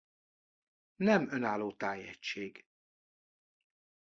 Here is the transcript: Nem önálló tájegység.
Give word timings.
Nem 0.95 1.27
önálló 1.31 1.71
tájegység. 1.75 2.65